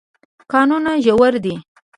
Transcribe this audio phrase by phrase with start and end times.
[0.51, 1.55] کانونه ژور دي.